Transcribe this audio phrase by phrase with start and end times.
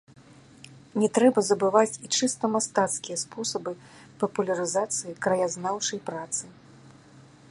[1.01, 3.71] Не трэба забываць і чыста мастацкія спосабы
[4.23, 6.43] папулярызацыі краязнаўчай працы.